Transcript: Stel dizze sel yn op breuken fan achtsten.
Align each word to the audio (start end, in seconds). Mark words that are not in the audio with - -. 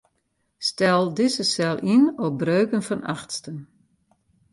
Stel 0.67 1.03
dizze 1.17 1.45
sel 1.53 1.77
yn 1.95 2.03
op 2.25 2.33
breuken 2.41 2.83
fan 2.87 3.01
achtsten. 3.15 3.57